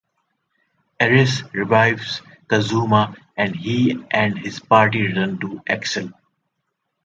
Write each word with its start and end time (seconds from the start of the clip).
Eris 0.99 1.43
revives 1.53 2.23
Kazuma 2.49 3.15
and 3.37 3.55
he 3.55 4.03
and 4.09 4.35
his 4.39 4.59
party 4.59 5.03
return 5.05 5.37
to 5.41 5.61
Axel. 5.69 6.09